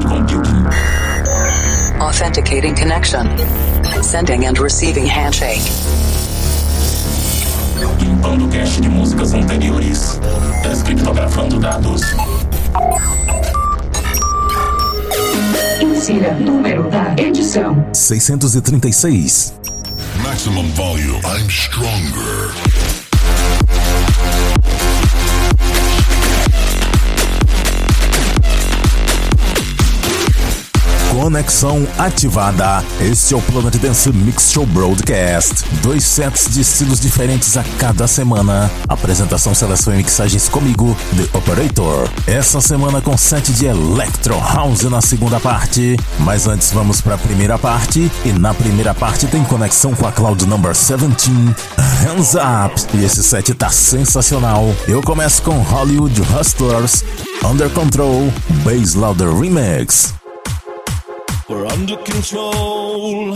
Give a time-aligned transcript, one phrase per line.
[0.00, 0.66] cloud computing.
[2.00, 3.26] Authenticating connection.
[4.02, 5.62] Sending and receiving handshake.
[8.00, 10.20] Limpando cache de músicas anteriores.
[10.62, 12.02] Descriptografando dados.
[15.80, 19.54] Insira número da edição: 636.
[20.22, 21.20] Maximum volume.
[21.24, 22.87] I'm stronger.
[31.28, 32.82] Conexão ativada.
[32.98, 35.62] Este é o Planet Dance Mix Show Broadcast.
[35.82, 38.70] Dois sets de estilos diferentes a cada semana.
[38.88, 42.08] Apresentação, seleção e mixagens comigo, The Operator.
[42.26, 45.98] Essa semana com set de Electro House na segunda parte.
[46.20, 48.10] Mas antes vamos para a primeira parte.
[48.24, 51.30] E na primeira parte tem conexão com a Cloud Number 17,
[52.06, 52.96] Hands Up.
[52.96, 54.74] E esse set tá sensacional.
[54.86, 57.04] Eu começo com Hollywood Hustlers,
[57.44, 58.32] Under Control,
[58.64, 60.17] Bass Louder Remix.
[61.58, 63.34] We're under control.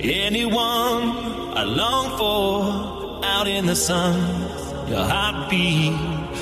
[0.00, 1.02] anyone
[1.56, 4.18] I long for out in the sun.
[4.88, 5.92] Your heartbeat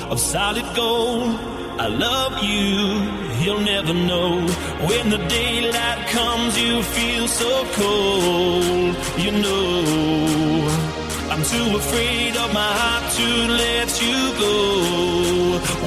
[0.09, 1.39] of solid gold.
[1.79, 4.47] I love you, you'll never know.
[4.87, 8.95] When the daylight comes, you feel so cold.
[9.17, 10.92] You know.
[11.33, 13.27] I'm too afraid of my heart to
[13.57, 14.53] let you go.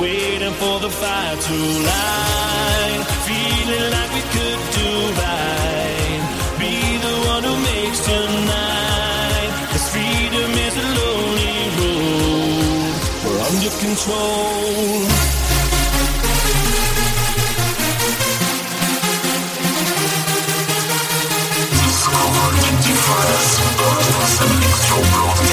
[0.00, 3.06] Waiting for the fire to light.
[3.30, 4.90] Feeling like we could do
[5.22, 6.22] right.
[6.58, 9.50] Be the one who makes tonight.
[9.70, 12.94] Cause freedom is a lonely road.
[13.22, 15.16] We're under control.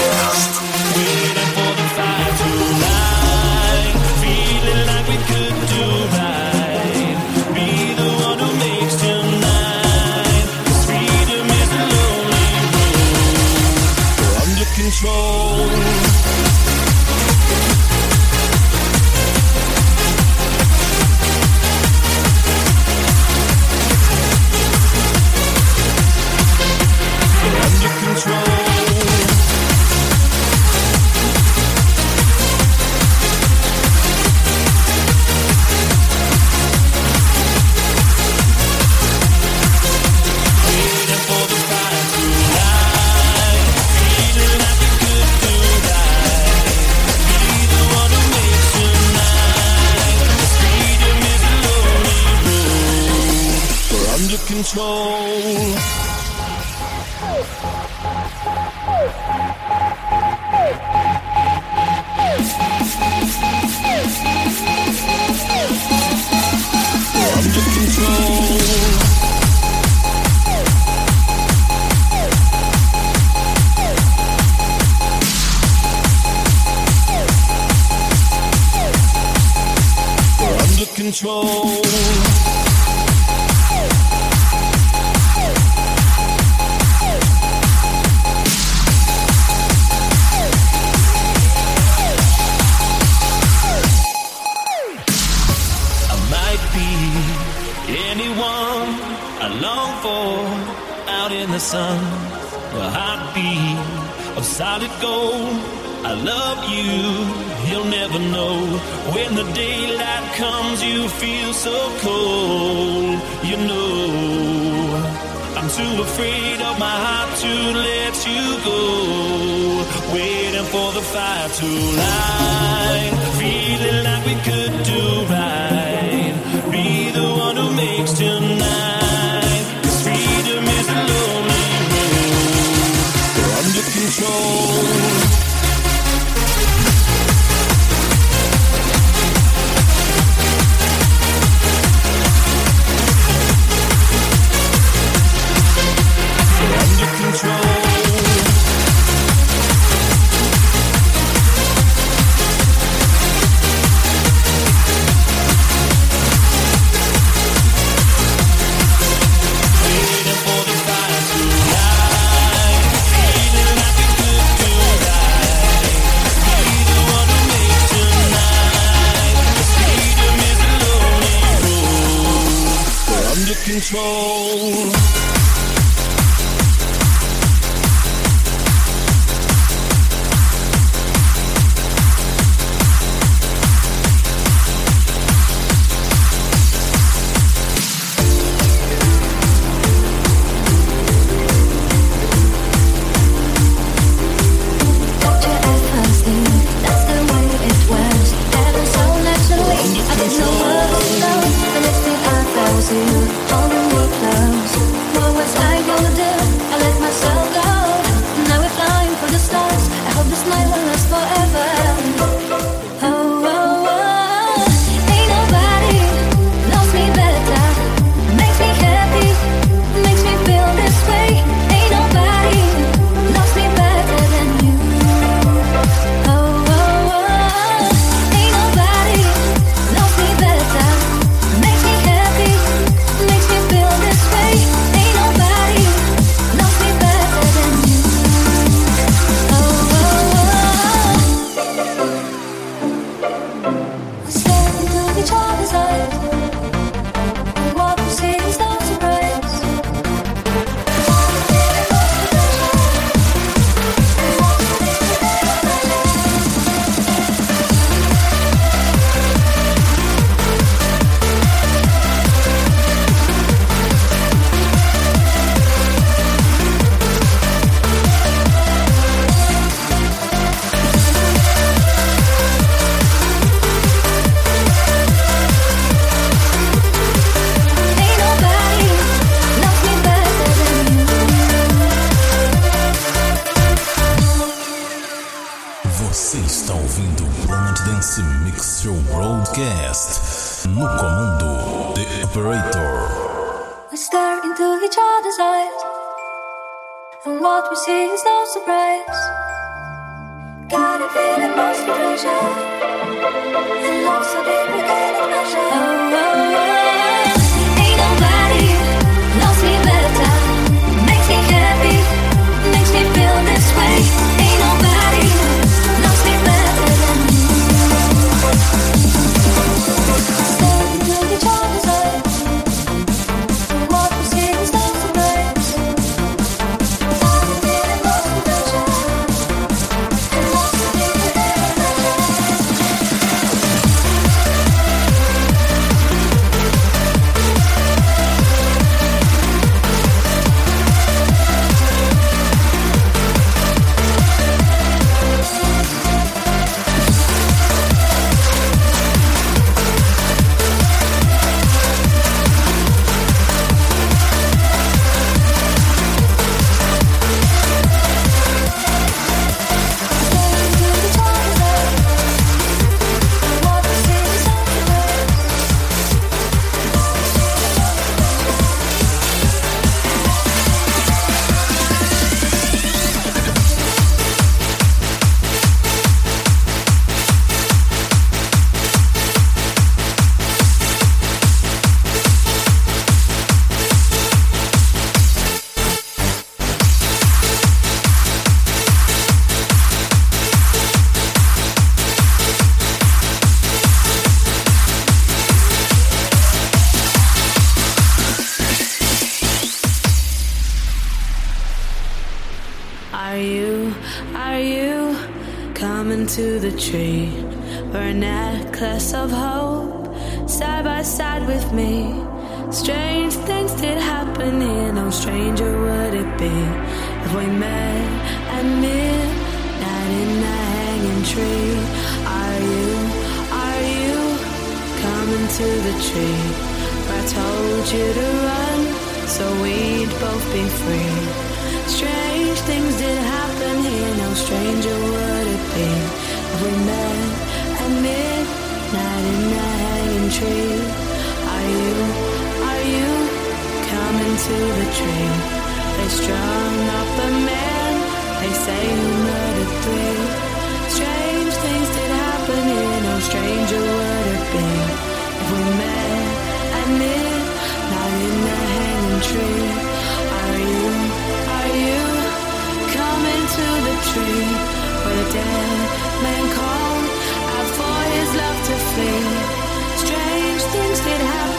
[0.04, 0.63] Podcast.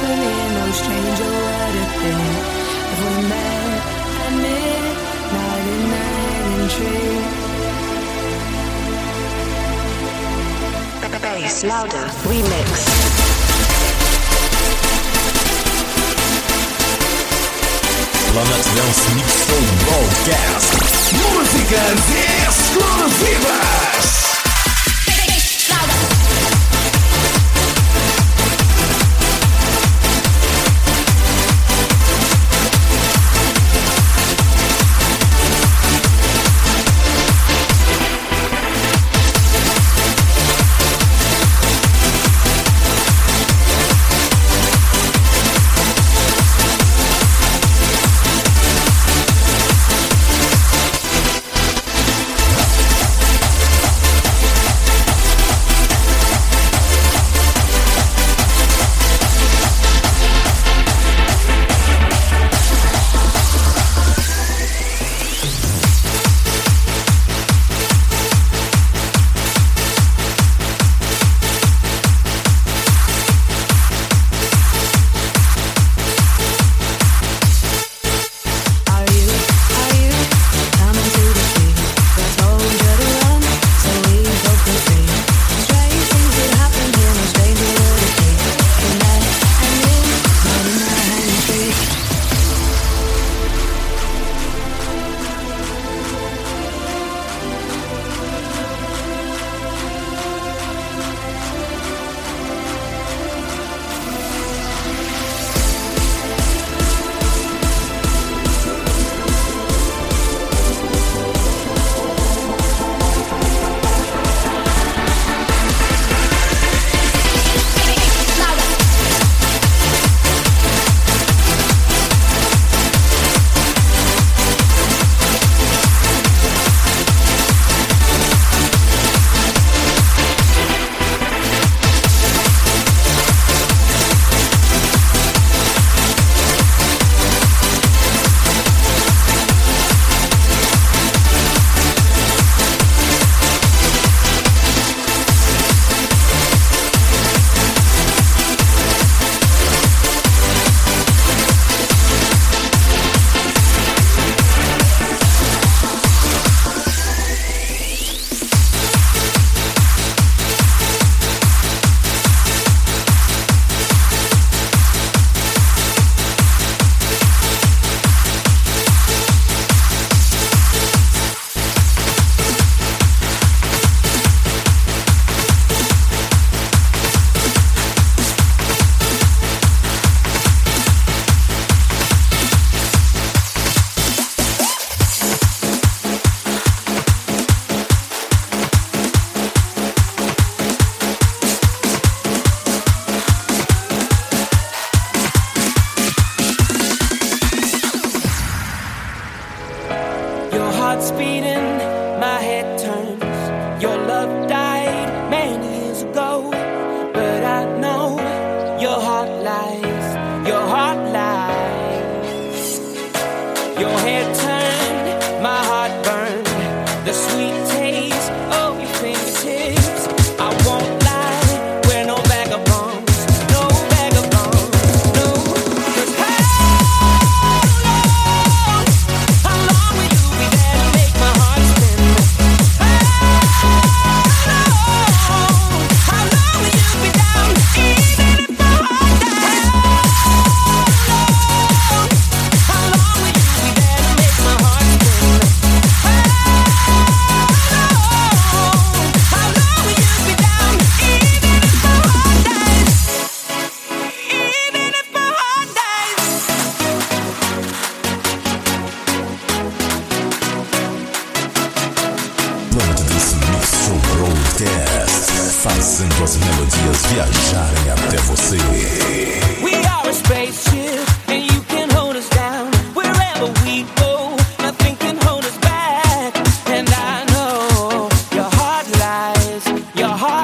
[0.05, 2.25] no stranger would have been.
[2.93, 3.83] If we met
[4.25, 5.85] at midnight in
[11.69, 12.71] louder, remix.
[19.85, 20.71] Broadcast.
[21.13, 21.83] Música
[24.19, 24.24] 10!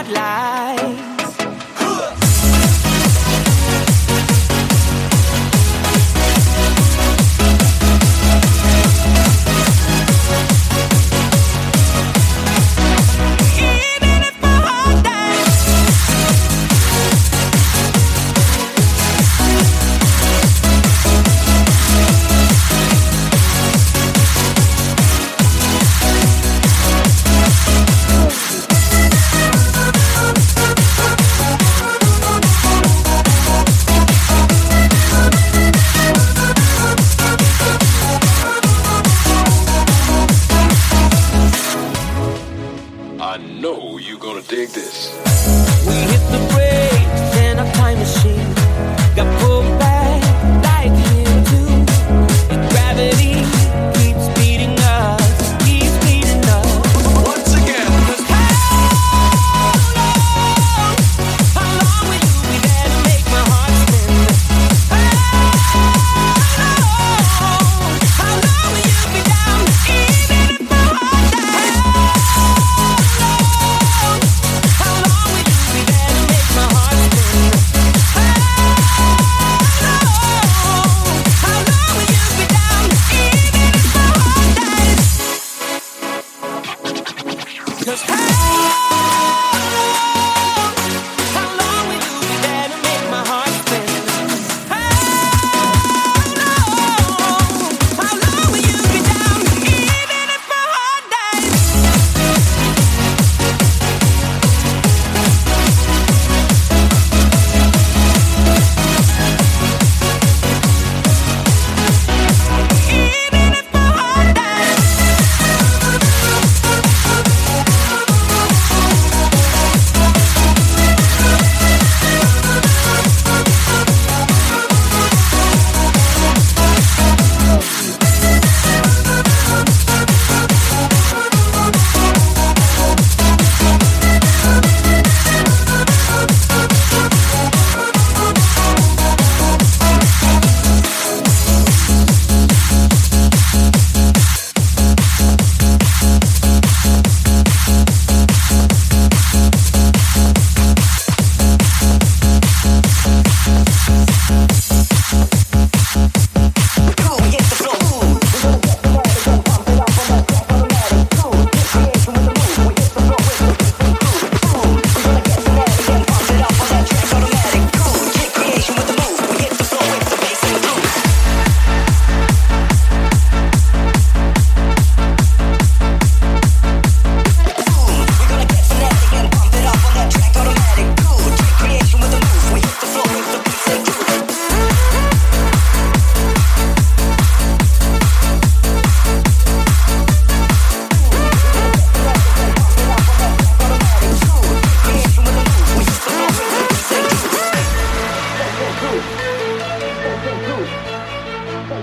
[0.03, 0.50] spotlight.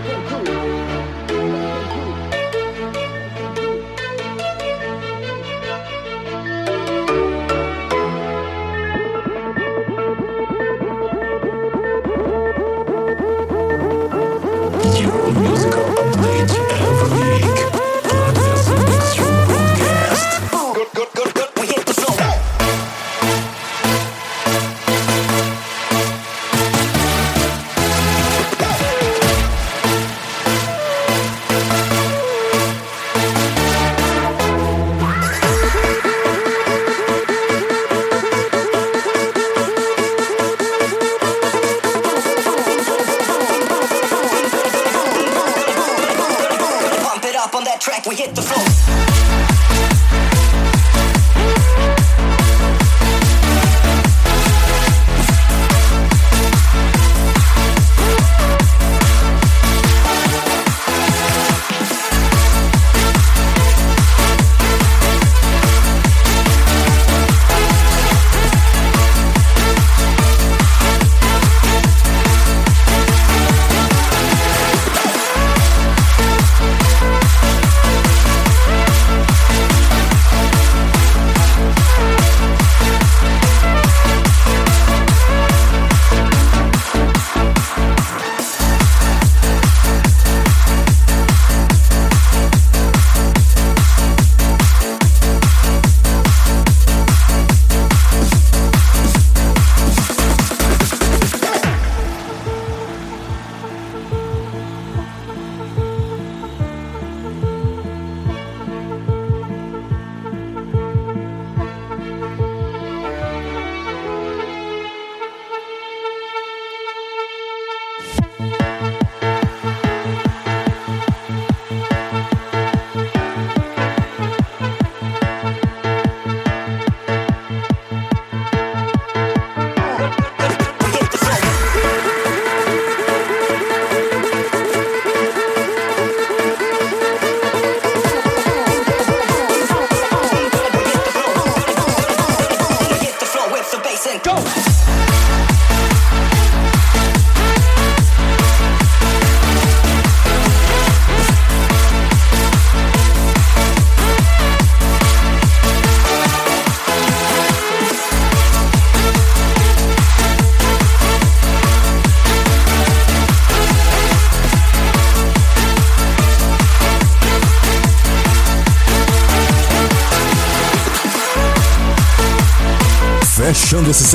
[0.07, 0.46] 不可。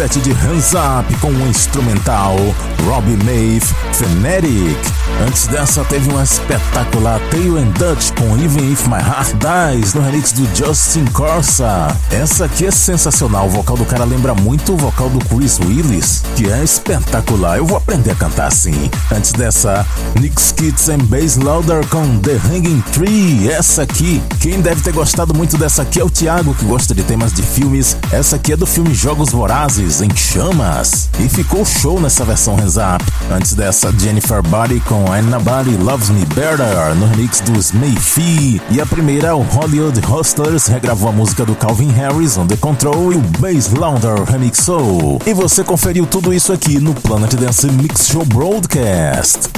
[0.08, 2.36] Set de Hands Up com o um instrumental
[2.84, 5.01] Robbie Maeve Fanatic.
[5.26, 10.00] Antes dessa teve uma espetacular Tail and Dutch com Even If My Heart Dies no
[10.02, 11.96] remix do Justin Corsa.
[12.10, 16.24] Essa aqui é sensacional, o vocal do cara lembra muito o vocal do Chris Willis,
[16.34, 17.58] que é espetacular.
[17.58, 18.90] Eu vou aprender a cantar assim.
[19.14, 19.86] Antes dessa,
[20.18, 23.48] Nick Skits and Bass Louder com The Hanging Tree.
[23.48, 27.04] Essa aqui, quem deve ter gostado muito dessa aqui é o Thiago, que gosta de
[27.04, 27.96] temas de filmes.
[28.10, 31.08] Essa aqui é do filme Jogos Vorazes em Chamas.
[31.20, 33.04] E ficou show nessa versão Up.
[33.30, 38.62] Antes dessa, Jennifer Body com And Nobody Loves Me Better no remix dos Mayfee.
[38.70, 43.12] E a primeira, é o Hollywood Hustlers regravou a música do Calvin Harris The Control
[43.12, 45.20] e o Bass Lounder remixou.
[45.26, 49.50] E você conferiu tudo isso aqui no Planet Dance Mix Show Broadcast.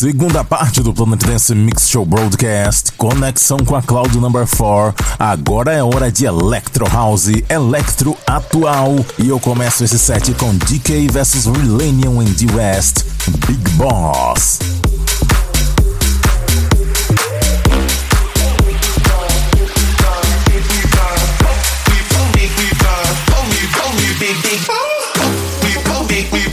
[0.00, 4.94] Segunda parte do Planet Dance Mix Show Broadcast, conexão com a Cloud Number 4.
[5.18, 8.96] Agora é hora de Electro House, Electro atual.
[9.18, 13.04] E eu começo esse set com DK vs Relanium in the West,
[13.46, 14.58] Big Boss.
[24.18, 24.60] Big, big,
[25.62, 26.46] we, we, we, we,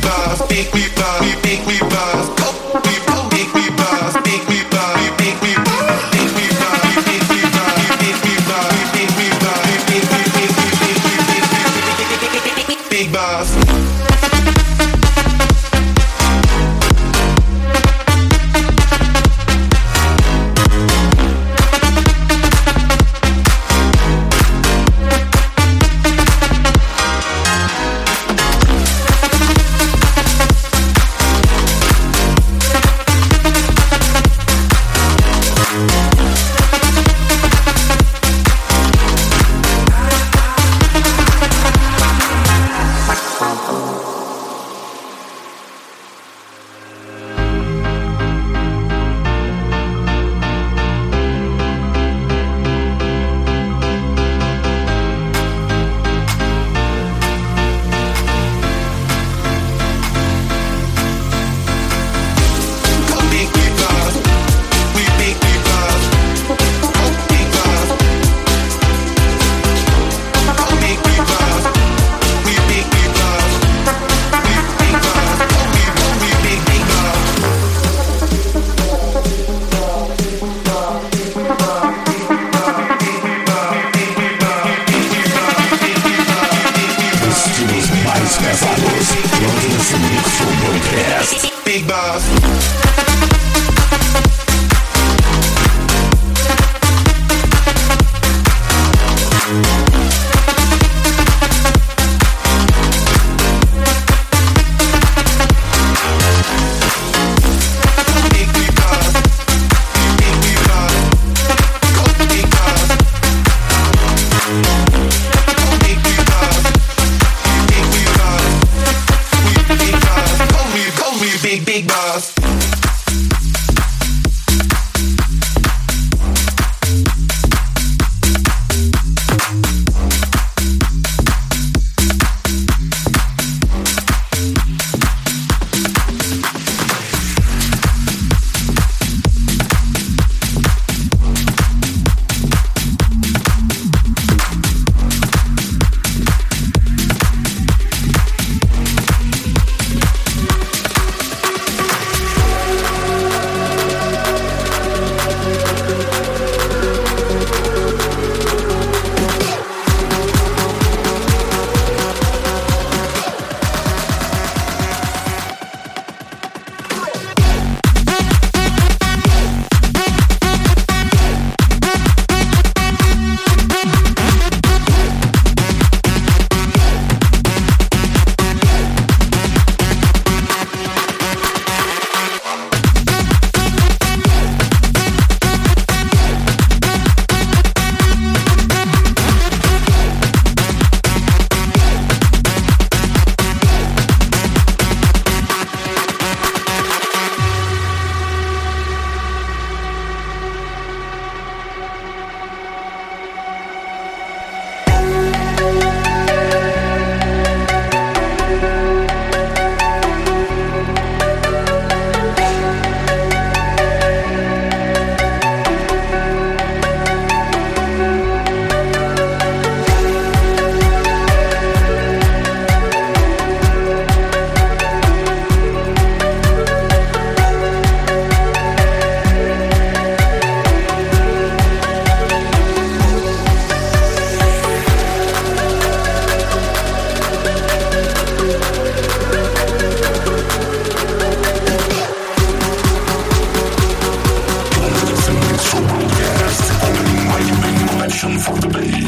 [0.50, 0.90] we, we,
[1.22, 1.47] we, we,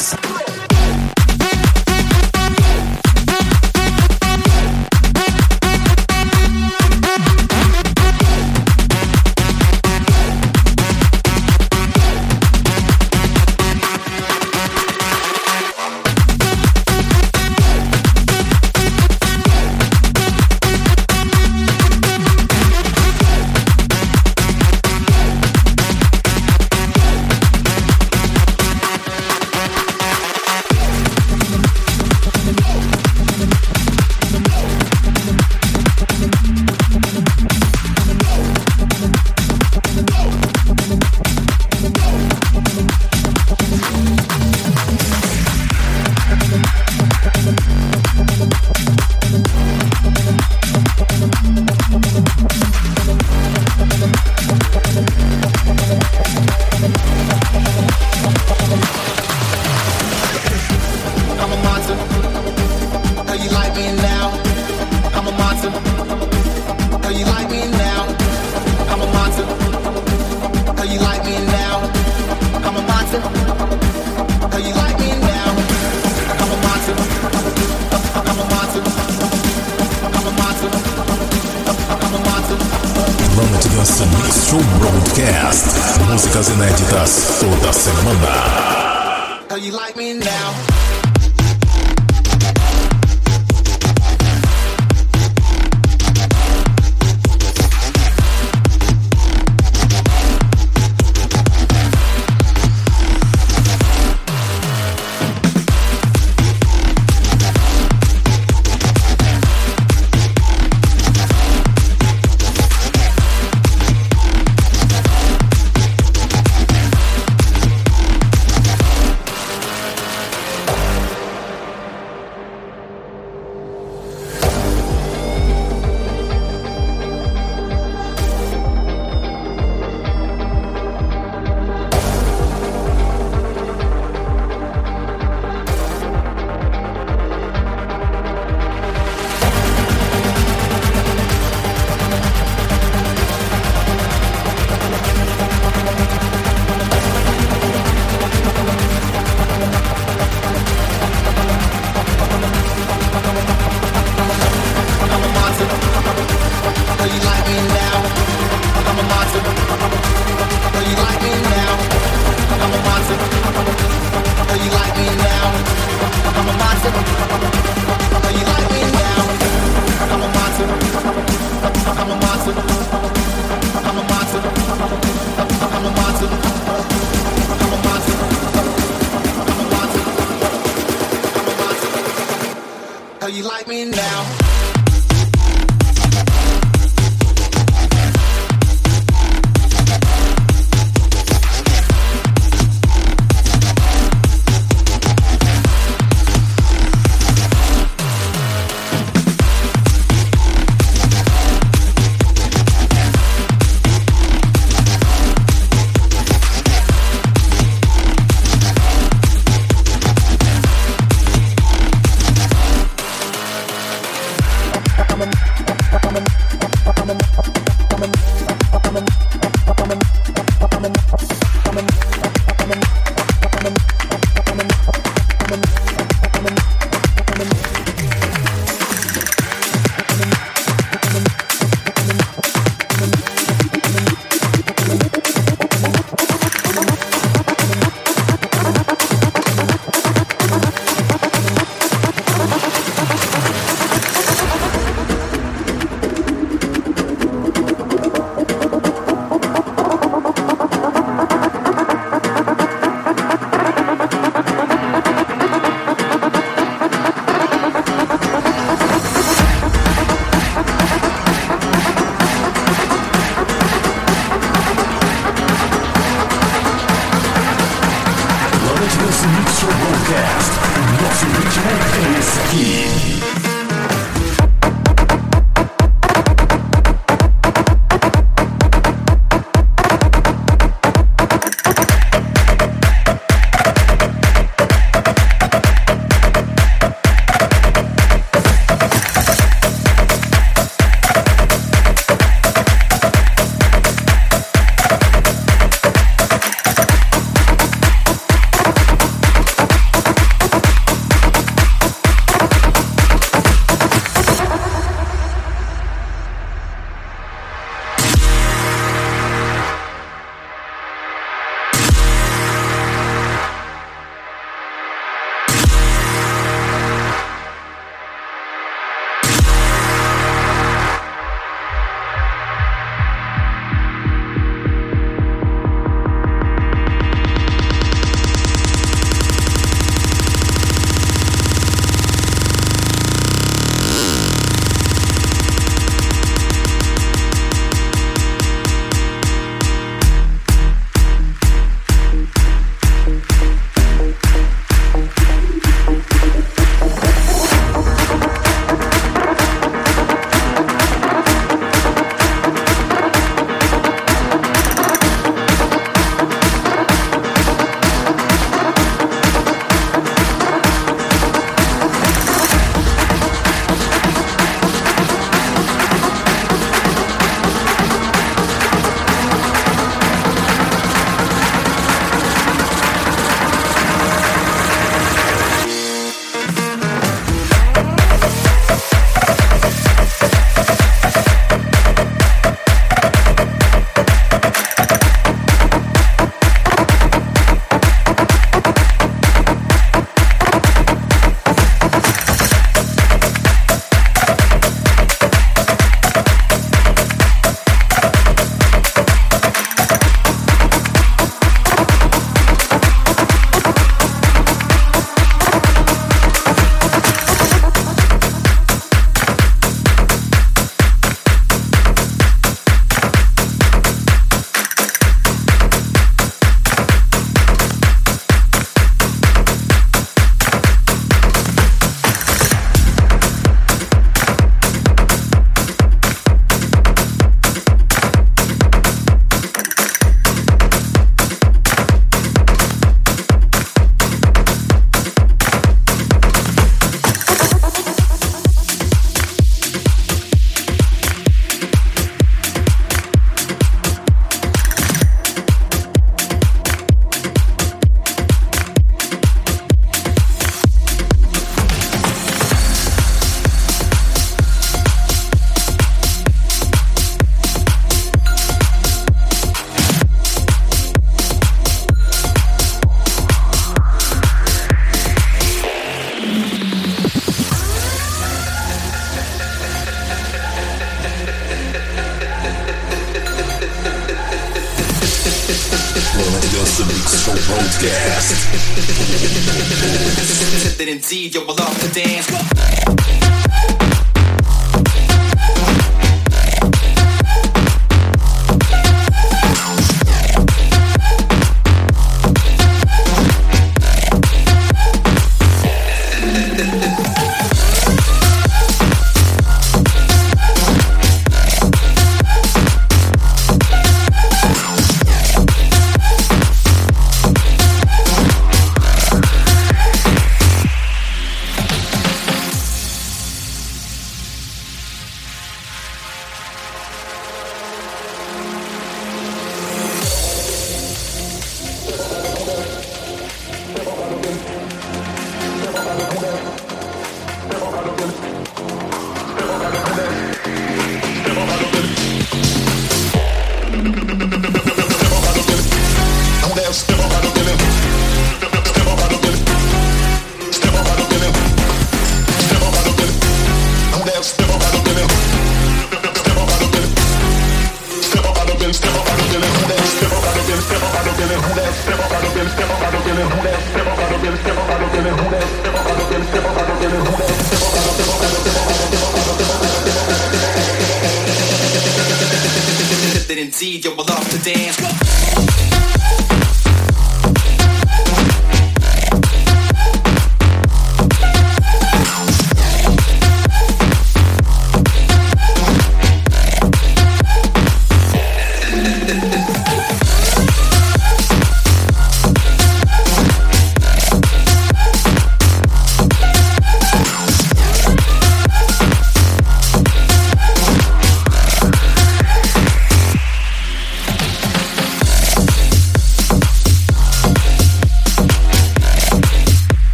[0.00, 0.49] Peace.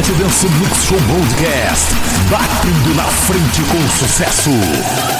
[0.00, 1.94] Planet Dance Show Broadcast,
[2.30, 5.19] batendo na frente com sucesso.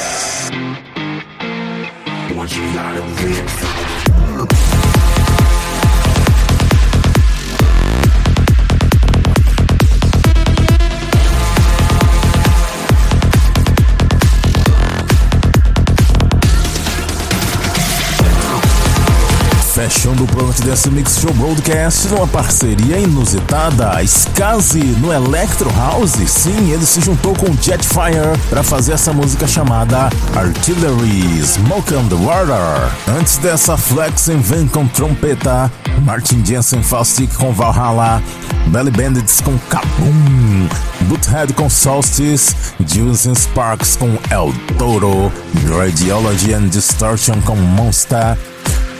[20.51, 26.11] Planet Dance Mix Show Broadcast numa parceria inusitada, Skazi no Electro House.
[26.27, 32.15] Sim, ele se juntou com Jetfire para fazer essa música chamada Artillery Smoke on the
[32.15, 32.91] Water.
[33.17, 35.71] Antes dessa, Flexen vem com trompeta,
[36.03, 38.21] Martin Jensen Faustic com Valhalla,
[38.67, 40.67] Belly Bandits com Kaboom,
[41.01, 45.31] Boothead com Solstice, Juice Sparks com El Toro,
[45.69, 48.37] Radiology and Distortion com Monster.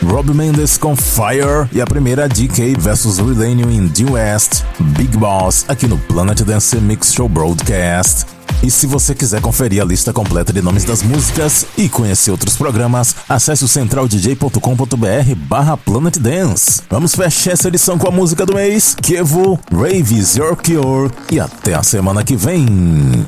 [0.06, 4.64] Rob Mendes com Fire e a primeira DK vs Millennium in The West,
[4.98, 8.26] Big Boss, aqui no Planet Dance Mix Show Broadcast.
[8.64, 12.56] E se você quiser conferir a lista completa de nomes das músicas e conhecer outros
[12.56, 16.82] programas, acesse o centraldj.com.br barra Planet Dance.
[16.90, 21.40] Vamos fechar essa edição com a música do mês, Kevo, Rave is Your Cure e
[21.40, 23.26] até a semana que vem.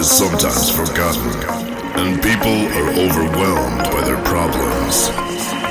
[0.00, 1.28] Is sometimes forgotten
[2.00, 5.12] and people are overwhelmed by their problems,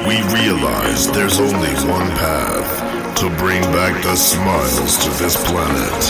[0.05, 6.01] we realize there's only one path to bring back the smiles to this planet.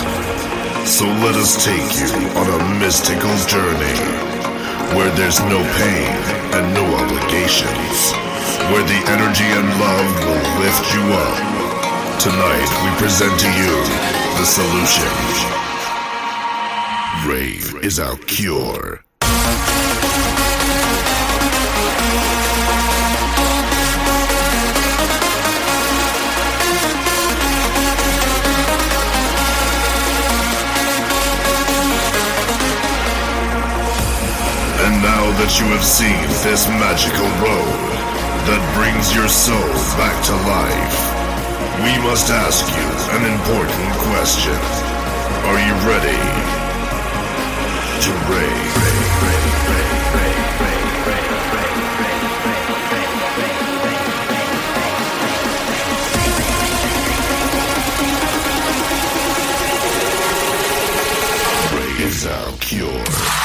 [0.83, 3.99] So let us take you on a mystical journey
[4.99, 6.11] where there's no pain
[6.59, 8.11] and no obligations,
[8.67, 11.39] where the energy and love will lift you up.
[12.19, 13.75] Tonight we present to you
[14.35, 15.58] the solution.
[17.29, 19.03] Rave is our cure.
[34.81, 36.09] And now that you have seen
[36.41, 37.93] this magical road
[38.49, 39.53] that brings your soul
[40.01, 40.97] back to life,
[41.85, 44.57] we must ask you an important question.
[45.45, 46.58] Are you ready
[62.01, 63.38] is our cure.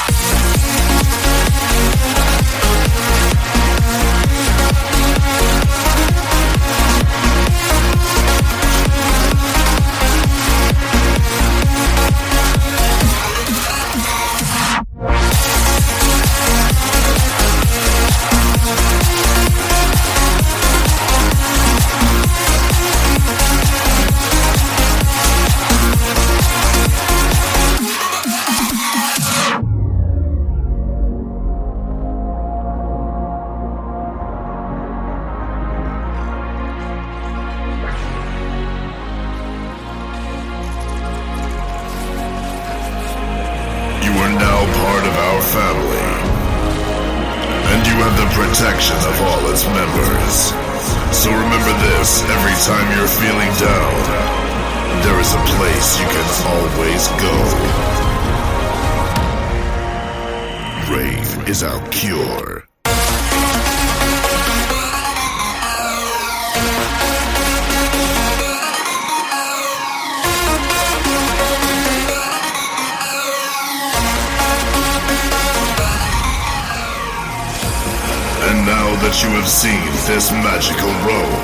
[79.15, 79.79] That you have seen
[80.11, 81.39] this magical road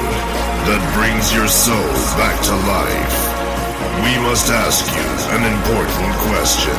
[0.68, 1.88] that brings your soul
[2.20, 3.16] back to life,
[4.04, 6.76] we must ask you an important question.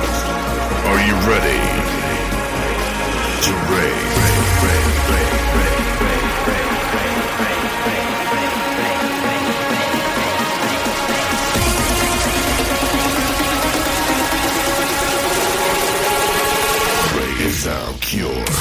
[0.92, 1.60] Are you ready
[3.40, 3.52] to?
[17.16, 18.51] Reign is our cure.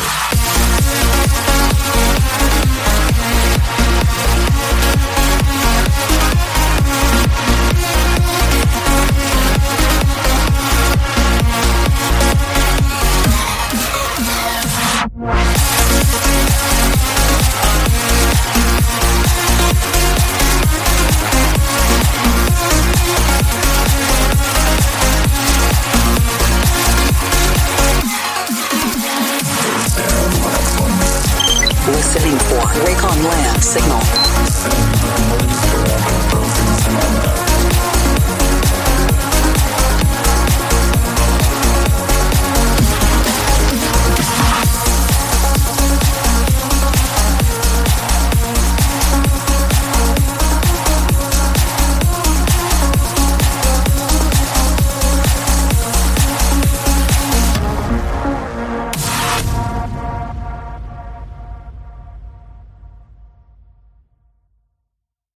[33.72, 34.30] signal.